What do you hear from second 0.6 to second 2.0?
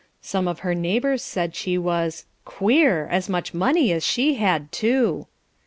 her neighbours said she